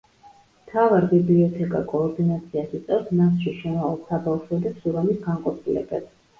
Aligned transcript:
მთავარ 0.61 1.03
ბიბლიოთეკა 1.11 1.81
კოორდინაციას 1.91 2.75
უწევს 2.79 3.13
მასში 3.21 3.55
შემავალ 3.61 4.03
საბავშვო 4.11 4.63
და 4.67 4.75
სურამის 4.83 5.25
განყოფილებებს. 5.31 6.13